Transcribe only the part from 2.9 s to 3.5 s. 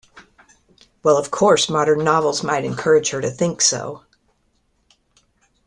her to